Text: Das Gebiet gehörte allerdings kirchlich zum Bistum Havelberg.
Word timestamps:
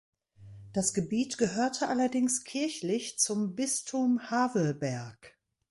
Das 0.73 0.95
Gebiet 0.95 1.37
gehörte 1.37 1.87
allerdings 1.87 2.43
kirchlich 2.43 3.19
zum 3.19 3.53
Bistum 3.55 4.31
Havelberg. 4.31 5.37